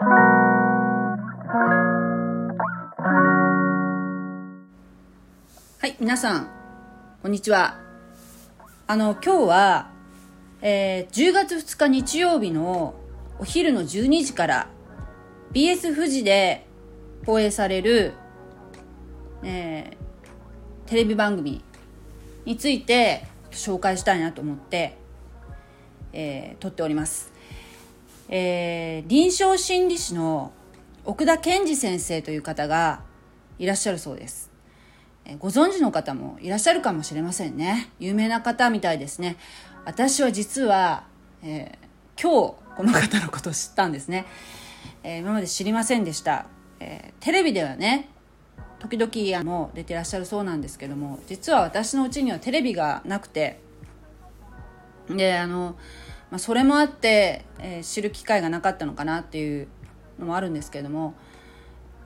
[0.00, 1.10] は
[5.82, 6.48] い、皆さん、
[7.20, 7.80] こんにちは。
[8.86, 9.90] あの、今日は、
[10.62, 12.94] えー、10月2日日曜日の
[13.40, 14.68] お昼の12時から
[15.52, 16.64] BS 富士で
[17.26, 18.12] 放映される、
[19.42, 21.64] えー、テレビ番組
[22.44, 24.96] について紹介したいなと思って、
[26.12, 27.27] えー、撮っております。
[28.28, 30.52] えー、臨床心理士の
[31.04, 33.00] 奥田健二先生という方が
[33.58, 34.50] いらっしゃるそうです。
[35.24, 37.90] えご存知の方もいらっしゃるかもしれませんね。
[37.98, 39.36] 有名な方みたいですね。
[39.84, 41.04] 私は実は、
[41.42, 44.26] えー、今日この方のことを知ったんですね。
[45.02, 46.46] え、今まで知りませんでした。
[46.80, 48.08] え、テレビではね、
[48.78, 53.60] 時々あの出てらっしゃるそうなんですけども、実は私のうちにはテレビがなくて、
[55.08, 55.76] で、あの、
[56.30, 59.68] まあ、それもあって、えー、知る機会がなかったのかなっていう
[60.18, 61.14] のもあるんですけれども、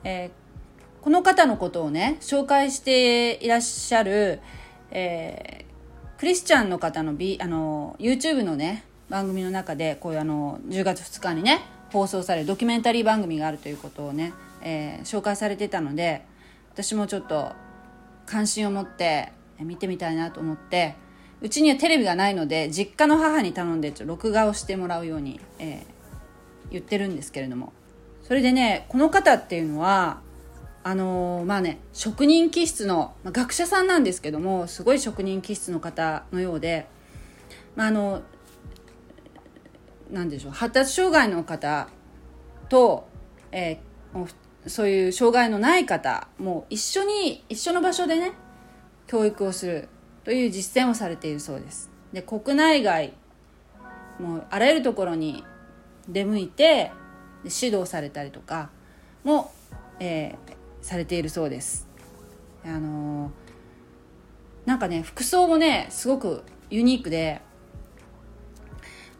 [0.03, 4.39] えー、この方のことをね紹介していらっしゃる、
[4.91, 16.25] えー、クリスチャンの方の,、B、あの YouTube のね番組の中でこういうあの10月2日にね放送されるドキュメンタリー番組があるということをね、えー、紹介されてたので
[16.71, 17.51] 私もちょっと
[18.25, 20.95] 関心を持って見てみたいなと思って
[21.43, 27.73] うちにはテレビがないので実家の母に頼んでちょ録画をしてもらうように、えー、言ってるんですけれども。
[28.23, 30.21] それでねこの方っていうのは
[30.81, 36.87] あのー、まあね職人気質の、まあ、学者さんなんですけどもすごい職人気質の方のようで、
[37.75, 38.21] まあ、あの
[40.09, 41.89] 何でしょう発達障害の方
[42.69, 43.07] と、
[43.51, 48.31] えー、そういう障害のない方も一緒に一緒の場所でね
[49.07, 49.89] 教育をする
[50.23, 51.89] という実践をされているそうです。
[52.11, 53.13] で国内外
[54.19, 55.43] もうあらゆるところに
[56.07, 56.91] 出向いて
[57.43, 58.69] 指導されたりとか
[59.23, 59.51] も、
[59.99, 60.35] えー、
[60.81, 61.87] されているそうです。
[62.65, 63.31] あのー、
[64.65, 67.41] なんかね服装もねすごくユニークで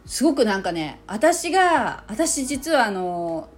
[0.06, 3.48] すごくなんかね私が私実はあの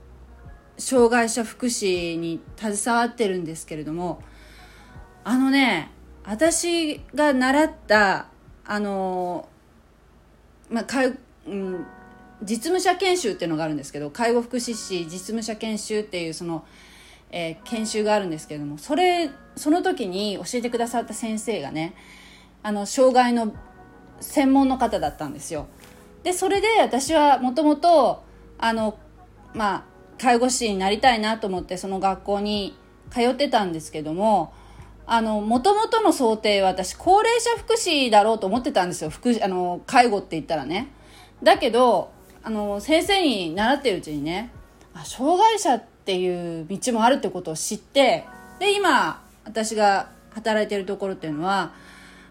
[0.78, 4.22] 障害者福祉に携わってるんですけれども
[5.24, 5.90] あのね
[6.26, 8.26] 私が習った
[8.64, 9.48] あの
[10.69, 11.87] まあか、うん、
[12.42, 16.65] 実務者研修っていうのがあるんですけど介護福祉士実務者研修っていうその、
[17.31, 21.94] えー、研修があるんですけれどもそれその時に教えてくださった先生がね
[22.65, 23.54] あの障害の
[24.20, 25.69] 専門の方だったんですよ。
[26.25, 28.25] でそれで私はもともと
[28.59, 28.98] あの
[29.54, 29.84] まあ
[30.19, 32.76] 介護士になりたいなと思ってその学校に
[33.10, 34.53] 通ってたんですけども
[35.06, 39.10] あの、もともとの想定は私、高齢者福祉だろうと思ってたんですよ。
[39.10, 40.88] 福祉、あの、介護って言ったらね。
[41.42, 42.10] だけど、
[42.42, 44.50] あの、先生に習ってるうちにね、
[44.94, 48.24] あ、障害者っていう道もあるってことを知って、
[48.58, 51.72] で、今、私が働いてるところっていうのは、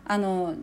[0.05, 0.55] あの、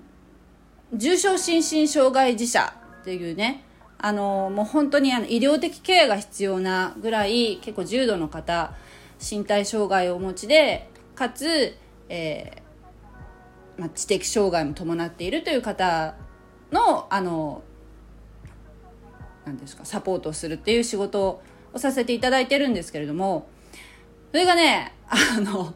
[0.92, 3.64] 重症心身障害児者っていうね、
[3.98, 8.74] あの、もう本当にあの医療的ケアが必要なぐらい、結構重度の方、
[9.18, 11.76] 身体障害をお持ちで、かつ、
[12.14, 16.14] えー、まあ、知的障害も伴っているという方
[16.70, 17.62] のあの
[19.46, 21.40] 何ですかサポートをするっていう仕事
[21.72, 23.48] をさせていただいてるんですけれども
[24.30, 25.72] それがねあの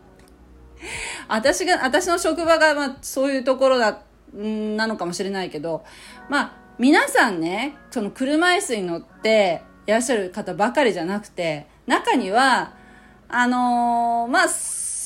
[1.27, 4.03] 私が私の職場が、まあ、そういうところだ
[4.35, 5.85] なのかもしれないけど
[6.29, 12.75] まあ皆さんねその車椅子に乗っていらっしゃる方ばかりじゃなくて中には
[13.29, 14.49] あのー、まあ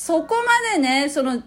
[0.03, 1.43] そこまでね、その、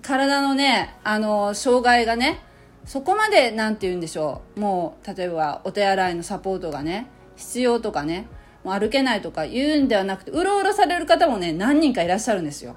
[0.00, 2.40] 体のね、あの、障害がね、
[2.86, 4.60] そこまで、なんて言うんでしょう。
[4.60, 8.26] もう、例えば、お手洗いのサポートがね、必要とかね、
[8.64, 12.76] もう歩けないとか言うんではなくて、うろうろされる方もね、何人かいらっしゃるんですよ。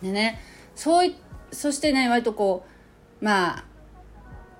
[0.00, 0.38] でね、
[0.76, 1.16] そうい、
[1.50, 2.64] そしてね、割とこ
[3.20, 3.64] う、まあ、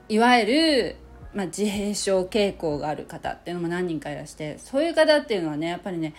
[0.09, 0.97] いわゆる、
[1.33, 6.15] まあ、自閉症傾向がある方っていうのも何人かいらして、そういう方っていうのはね、やっぱりね、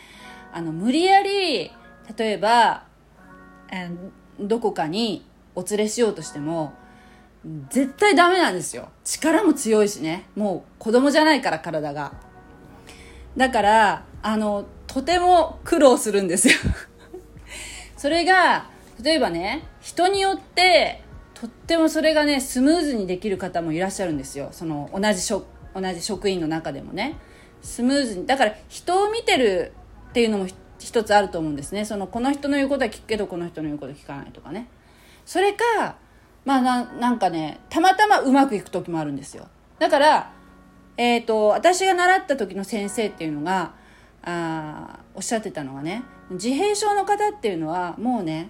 [0.54, 1.70] あの、無理やり、
[2.18, 2.84] 例えば、
[3.72, 3.90] え、
[4.40, 5.26] どこかに
[5.56, 6.74] お連れしようとしても
[7.70, 8.90] 絶対ダメなんですよ。
[9.04, 10.26] 力も強いしね。
[10.36, 12.14] もう子供じゃないから体が。
[13.38, 16.56] だからあのとても苦労するんですよ。
[17.98, 18.70] それが
[19.02, 21.04] 例えばね人によって
[21.34, 24.50] とってもそれがねスムーズにできる方もいらっしゃるんですよ。
[24.52, 27.16] その同じ職同じ職員の中でもね。
[27.62, 28.26] スムーズに。
[28.26, 29.74] だから人を見てる
[30.10, 30.48] っていうのも
[30.80, 31.86] 一つあると思うんですね。
[31.86, 34.68] そのこの人の言うことは聞くけどこの人の言うことは聞かないとかね。
[35.26, 35.96] それか
[36.46, 39.48] まあなんかねたまたまうまくいく時もあるんですよ。
[39.80, 40.32] だから
[40.98, 43.74] えっ、ー、と私が習った時の先生っていうのが
[44.24, 48.50] あおっしゃってたのがね自閉症の方っていうのはもうね、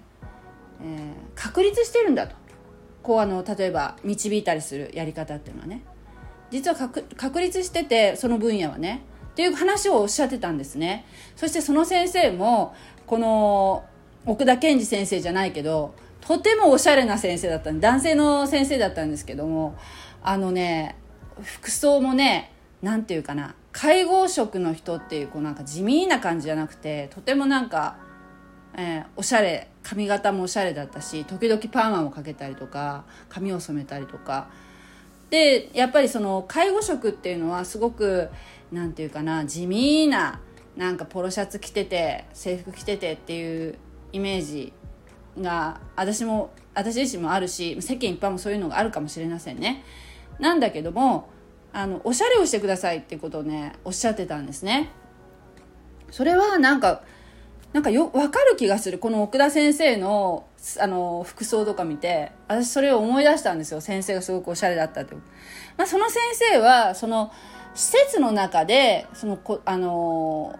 [0.82, 2.36] えー、確立してるんだと。
[3.02, 5.82] こうあの例えば導いたりするやり方っていうのはね。
[6.50, 6.76] 実は
[7.16, 9.02] 確立しててその分野はね
[9.36, 11.04] っていう話をおっしゃってたんですね。
[11.36, 12.74] そしてその先生も
[13.06, 13.84] この
[14.24, 19.76] 奥田健二先生じゃないけどとてもおしゃれな先生だった男性の先生だったんですけども
[20.22, 20.96] あのね
[21.42, 22.50] 服装もね
[22.80, 27.98] 何て言うかな介護職の人っていうこうなんか地味な感じじゃなくてとてもなんか、
[28.74, 34.48] えー、おしゃれ髪型もおしゃれだったし時々パーマもかけたりとか髪を染めたりとか。
[35.28, 38.28] でやっぱりその介護職っていうのはすごく
[38.72, 40.40] 何て言うかな地味な
[40.76, 43.78] なんかポロシャツ着てて制服着ててっていう
[44.12, 44.72] イメージ
[45.40, 49.84] が私も私自身もあるし世間一般もそういうのがあるかもしれませんね。
[50.38, 51.28] なんだけども
[51.72, 54.90] あのおしゃれをしてくださいっていうことをねおっしゃってたんですね。
[56.10, 57.02] それはなんか
[57.72, 58.98] なんかよ分かる気がする。
[58.98, 60.46] この奥田先生の
[60.80, 63.80] あの服装とか見て私それを思い出したんですよ。
[63.80, 65.14] 先生がすごくおしゃれだったって、
[65.76, 67.32] まあ、その先生はその
[67.76, 70.58] 施設の中でそのこあの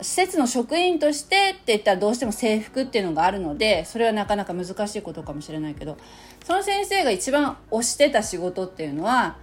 [0.00, 5.96] 施設の職員としてって言ったらどうしても制服っていうのがあるのでそれはなかなか難しいことかもしれないけど
[6.44, 9.38] その先生が一番推してた仕事っていうのは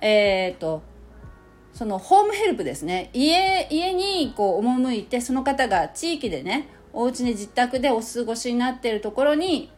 [0.00, 0.82] えっ、と
[1.72, 3.10] そのホームヘルプですね。
[3.12, 9.70] 家家にこう赴いてその方が地域でねお家に自宅でお過ごしになっているところに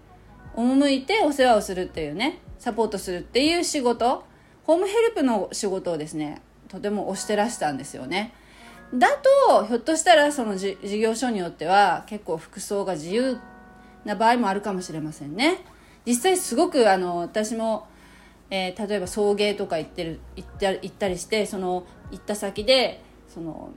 [0.54, 4.24] 赴いてお世話をするっていうねサポートするっていう仕事。
[4.64, 8.32] ホームヘルプの仕事をですねとても推してらしたんですよね。
[8.94, 9.08] だ
[9.48, 13.38] とひょっとしたらその事業所によっては結構服装が自由
[14.04, 15.58] な場合もあるかもしれませんね。
[16.06, 17.86] 実際すごくあの私も、
[18.50, 23.70] えー、例えば送迎とか行ってる行った行ったりしてその行った先でその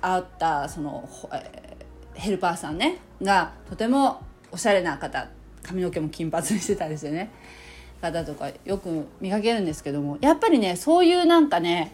[0.00, 4.22] 会ったその、えー、ヘルパーさんねがとても
[4.52, 5.28] おしゃれな方
[5.62, 7.30] 髪の毛も金髪にしてたりしてね
[8.00, 11.92] 方とかよく見かけるんですけどもやっぱりねそういうなんかね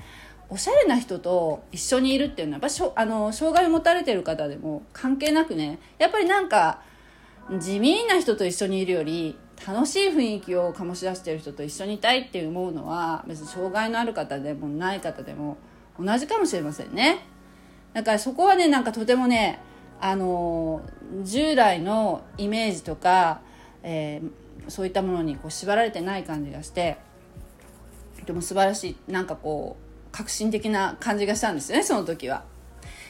[0.50, 6.82] おしゃれな人と一緒にいるっていうのはやっぱしょあの障害を持たれてる方でも関係なくねやっぱりなんか
[7.58, 15.56] 地味な人と一緒にいるより楽しい雰囲気を醸し出してる人と一緒にいたいって思うのは別に障害のある方でもない方でも
[15.98, 17.26] 同じかもしれませんね。
[17.92, 19.60] だからそこはねなんかとてもね
[20.00, 20.82] あの
[21.22, 23.42] 従来のイメージとか、
[23.82, 26.96] えー、そういったものにこう縛られてない感じがして
[28.20, 29.12] とても素晴らしい。
[29.12, 32.44] なんかこう革新的な感じがしたんですよねその時は。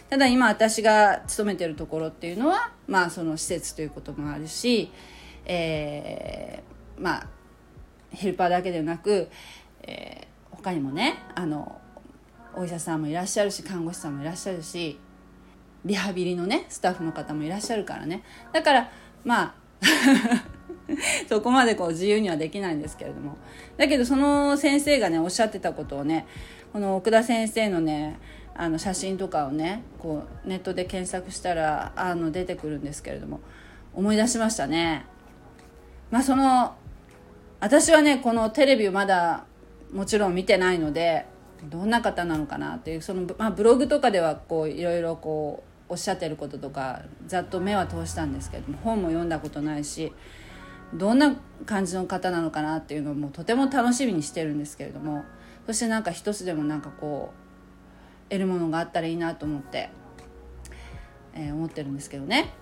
[0.08, 4.90] ただ今私が勤めてるところっていうのはまあその施設ということもあるし、
[5.46, 7.26] えー、まあ
[8.10, 9.28] ヘルパーだけではなく、
[9.82, 11.80] えー、他にもねあの
[12.56, 14.98] お医者さんもいらっしゃるし看護師さんもいらっしゃるし
[15.84, 18.90] リハビリのねスタッフの方もいらっしゃるからねだから
[19.24, 19.54] まあ
[21.28, 23.36] そこまでこう自由にはできないんですけれども。
[23.76, 26.26] だけどその先生がねおっしゃってたことをね
[26.72, 28.18] この奥田先生のね
[28.54, 33.40] あの写真とかをねこうネットで検索したらあの出てくるんですけれども
[33.94, 35.06] 思い出しましたね。
[36.10, 36.74] まあその
[37.60, 39.44] 私はねこのテレビをまだ
[39.92, 41.26] もちろん見てないので
[41.64, 50.12] どんな方なのかなっていうその、まあ、ブログとかではこういろいろこうおっしゃってることとかざっと目は通したんですけども本も読んだことないし
[50.94, 55.24] どんな感じの方なのかなっていうのもとても楽しみにしてるんですけれども
[55.66, 57.32] そしてなんか一つでもなんかこ
[58.28, 59.90] う得るものがあったらいいなと思って、
[61.34, 62.52] えー、思ってるんですけどね。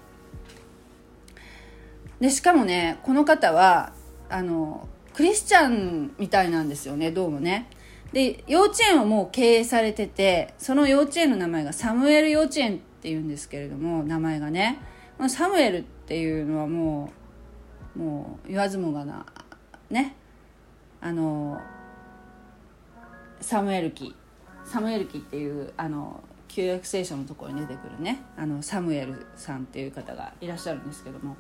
[2.20, 3.92] でしかもねこの方は
[4.28, 7.68] あのクリスチャンみたいなんですよねどうもね。
[8.12, 14.80] で幼稚園をもう経営されててその幼稚園の名前がサムエル幼稚園っていうんですけれども名前がね。
[15.28, 17.27] サムエルっていうのはもう
[17.98, 19.26] もう言わずもがな
[19.90, 20.14] ね。
[21.00, 21.60] あの
[23.40, 24.14] サムエル記。
[24.64, 28.22] サムエル記っていうあの旧約聖書のところに出てくるね。
[28.36, 31.36] あのサムエルさんっていう方がいらっしゃるんですけども。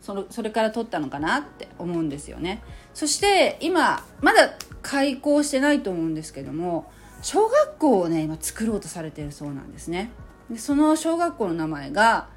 [0.00, 2.62] そのそれから取ったのかなって思うんですよね。
[2.94, 6.90] そして今まだ開校してないと思うんですけども
[7.22, 10.10] 小学校をね今作ろうとされてるそうなんですね。
[10.50, 12.28] でその小学校の名前が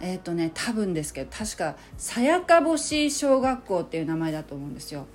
[0.00, 5.06] えっ、ー、とね多分ですけど確かさやか星小学校っていう名前だと思うんですよ。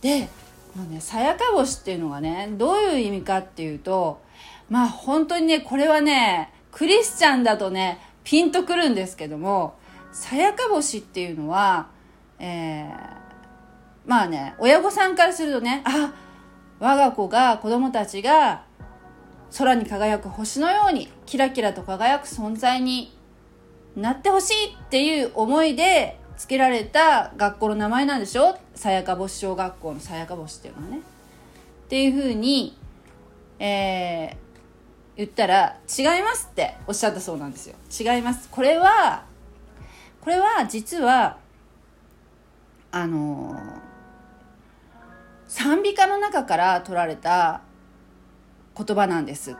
[0.00, 0.28] で
[0.74, 4.20] もうねさやか星っていうのがねどういう意味かっていうと
[4.68, 9.78] まあ本当にねこれはねクリスチャンだとねピンとくるんですけども
[10.12, 11.88] さやか星っていうのは
[12.38, 12.88] えー、
[14.06, 16.12] まあね親御さんからするとねあ
[16.78, 18.62] 我が子が子供たちが
[19.56, 23.17] 空に輝く星のようにキラキラと輝く存在に
[23.96, 28.56] なってほしいっていう思いで付けられた学校の名前なんでしょ？
[28.74, 30.98] さやか星小学校のさやか星っていうのはね。
[30.98, 31.00] っ
[31.88, 32.78] ていうふうに、
[33.58, 34.36] えー、
[35.16, 37.74] 言ったら違いますっておっしゃったそうなんですよ。
[37.98, 38.48] 違います。
[38.50, 39.24] これは、
[40.20, 41.38] これは実は、
[42.92, 43.58] あのー、
[45.48, 47.62] 賛美歌の中から取られた
[48.76, 49.54] 言葉なんですっ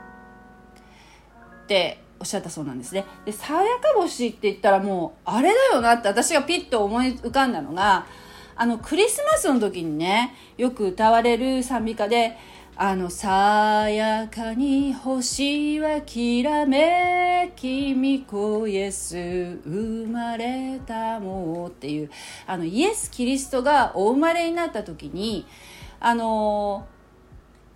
[1.66, 3.04] ておっしゃったそうなんですね。
[3.24, 8.06] で、さやか星って言ったらもう、あれだよなって私がピッと思い浮かんだのが、
[8.56, 12.36] あの、クリスマスの時にね、よく歌われる賛美歌で、
[12.76, 19.16] あの、さやかに星はきらめき、みこイエス
[19.64, 22.10] 生まれたもうっていう、
[22.46, 25.46] あの、イエス・キリストがお生まれになった時に、
[26.00, 26.97] あのー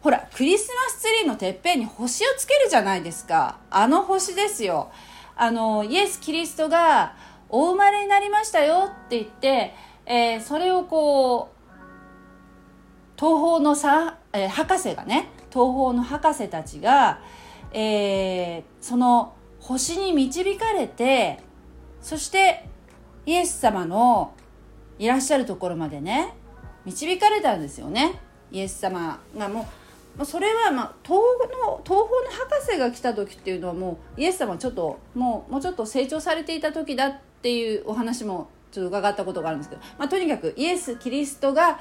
[0.03, 3.59] ほら、クリスマスツリーのてっぺんに星をつけるじゃないですか。
[3.71, 4.91] あの星ですよ。
[5.37, 7.15] あの、イエス・キリストが
[7.49, 11.63] お生まれになりましたよって言って、えー、それをこう、
[13.17, 17.21] 東方のさ、えー、博士がね、東方の博士たちが、
[17.73, 21.39] えー、その星に導かれて、
[22.01, 22.67] そして
[23.25, 24.35] イエス様の
[24.99, 26.35] いらっしゃるところまでね、
[26.87, 28.21] 導かれたんですよね。
[28.51, 29.82] イエス様がもう
[30.17, 31.21] まあ、それは、まあ、東
[31.65, 41.81] の東方の博士が来た時っていうのはもうイエス様ちょっともうもうちょっと成長されていた時だっていうお話もちょっと伺ったことがあるんですけど、まあ、とにかくイエス・キリストが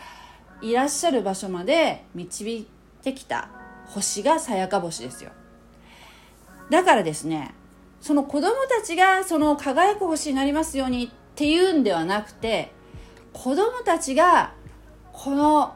[0.62, 2.68] いらっしゃる場所まで導い
[3.02, 3.50] てきた
[3.88, 5.32] 星がさやか星ですよ。
[6.70, 7.54] だからですね
[8.00, 12.72] その子供たちがその輝く星になりますようにっていうんではなくて
[13.34, 14.54] 子供たちが
[15.12, 15.76] この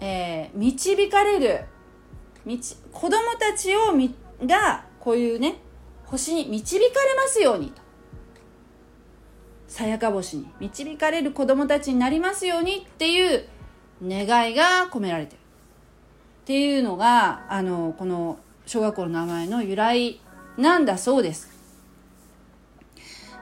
[0.00, 1.64] えー、導かれる。
[2.46, 2.56] 道
[2.92, 4.14] 子供たちをみ
[4.44, 5.56] がこういうね
[6.04, 7.82] 星に導かれますようにと。
[9.68, 10.48] さやか星に。
[10.58, 13.44] 導かれる子供たちになりますようにっていう
[14.02, 15.38] 願いが込められてる。
[15.38, 20.20] っていうのがあのこの小学校の名前の由来
[20.56, 21.50] なんだそうです。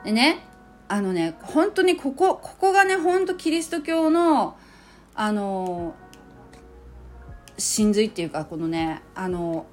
[0.05, 0.45] でね
[0.89, 4.57] あのね本当にここここがね本当キリスト教の
[5.15, 5.95] あの
[7.59, 9.67] 真髄っていうかこのねあの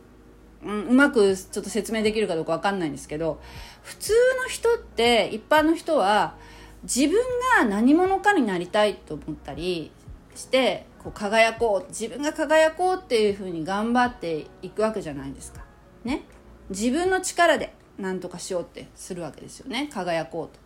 [0.63, 3.39] うまくちょっと説明できるかどうか分かんないんですけど
[3.83, 4.13] 普通
[4.43, 6.35] の人って一般の人は
[6.83, 7.21] 自分
[7.57, 9.91] が何者かになりたいと思ったり
[10.33, 15.63] してこう輝こう自分が輝こうっていうふうに頑張っていくわけじゃないですか。
[16.03, 16.23] ね。
[16.69, 20.59] 自分の力で何とかしようってするわけですよね輝こうと。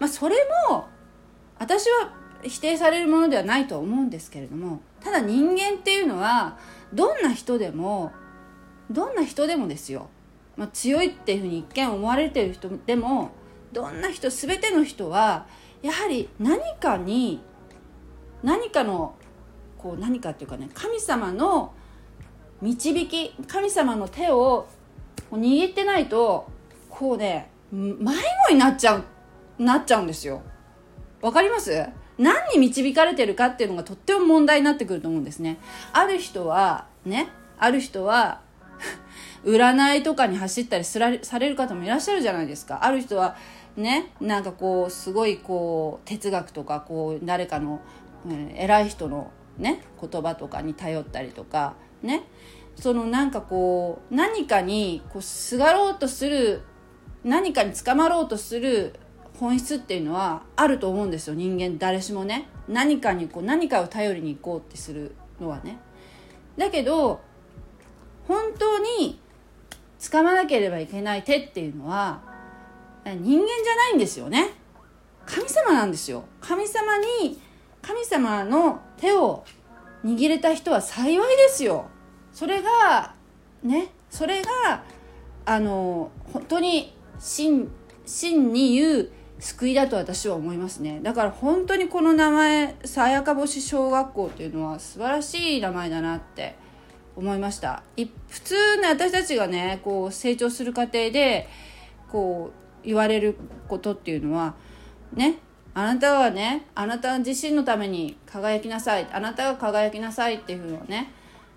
[0.00, 0.36] まあそれ
[0.70, 0.86] も
[1.58, 6.58] 私は否定されるものではないと思うんですけれどもただ人間っていうのは
[6.92, 8.10] どんな人でも
[8.90, 10.10] どんな人でもですよ、
[10.56, 13.30] まあ、強いっていうふうに一見思われてる人でも
[13.72, 15.46] どんな人全ての人は
[15.80, 17.40] やはり何かに
[18.42, 19.14] 何かの
[19.78, 21.72] こう何かっていうかね神様の
[22.60, 24.66] 導き神様の手を
[25.30, 26.50] 握ってないと
[26.90, 28.12] こうね迷
[28.48, 29.04] 子になっちゃう
[29.62, 30.42] なっちゃうんですよ。
[31.22, 31.86] わかります？
[32.18, 35.58] 何に導かれてるかっていうのがとっても問題になってくると思うんですね。
[35.92, 38.40] ある人は、ね、ある人は
[39.44, 42.84] 占いとかに走ったりすらされる方もいらっしゃるじゃないですか。
[42.84, 43.36] ある人は、
[43.76, 47.80] ね、なんかこう、すごいこう、哲学とか、こう、誰かの、
[48.26, 52.24] うん、偉い人のね、言葉とかに頼ったりとか、ね、
[52.76, 56.62] そのなんかこう、何かにこう、すがろうとする、
[57.24, 58.98] 何かに捕まろうとする
[59.38, 62.48] 本質っていうのはあると思うんですよ人間誰しもね。
[62.68, 65.78] 何かにこう何かを頼りに行こうってするのはね。
[66.56, 67.20] だけど
[68.26, 69.20] 本当に
[70.00, 72.20] 掴まなければいけない手っていうのは
[73.04, 74.50] 人間じゃないんですよね。
[75.26, 76.24] 神様なんですよ。
[76.40, 77.40] 神様に
[77.82, 79.44] 神様の手を
[80.04, 81.86] 握れた人は幸いですよ。
[82.32, 83.14] それが
[83.62, 84.82] ねそれが
[85.44, 87.70] あの本当に真
[88.04, 91.00] 真に言う救いだと私は思いますね。
[91.02, 96.56] だから本当にこの名前さやか星小学校っていうのは素晴らしい名前だなって
[97.16, 97.82] 思いました。
[98.28, 101.48] 普通ね私たちがねこう成長する過程で
[102.10, 102.50] こ
[102.82, 103.36] う言われる
[103.68, 104.54] ことっていうのは
[105.12, 105.38] ね
[105.74, 109.06] あなたはねあなた自身のために輝きなさい。
[109.12, 111.12] あなたが輝きなさいっていうのをね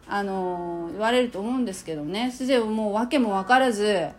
[0.06, 2.32] あのー、言われると思うんですけどね。
[2.32, 4.10] すでにもう訳も分からず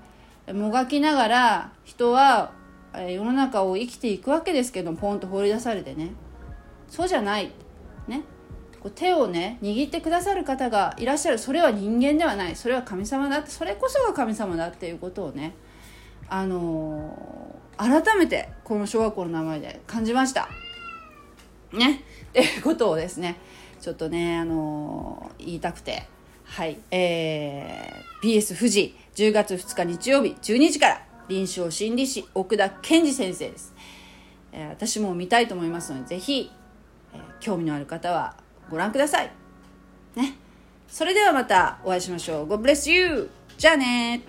[0.51, 2.53] もがきながら人は
[2.99, 6.13] 世の中を生きていくわけですけどポンと放り出されてね。
[6.89, 7.53] そうじゃない。
[8.09, 8.23] ね。
[8.81, 11.39] こう手をね握ってくださる方がいらっしゃる。
[11.39, 12.57] それは人間ではない。
[12.57, 13.51] それは神様だって。
[13.51, 15.55] それこそが神様だっていうことをね
[16.29, 20.49] あのー、改めてこの小学校の名前で感じました。
[21.73, 22.03] ね。
[22.31, 23.37] っていうことをですね
[23.81, 26.09] ちょっとねあのー、言いたくて。
[26.45, 26.81] はい。
[26.91, 33.73] えー、BS 富士10月2日日曜日12時から臨床心理士奥田健二先生です、
[34.53, 36.51] えー、私も見たいと思いますので是非、
[37.15, 38.35] えー、興味のある方は
[38.69, 39.31] ご覧ください。
[40.17, 40.35] ね。
[40.89, 42.49] それではまたお会いしましょう。
[42.49, 44.23] God bless you じゃあね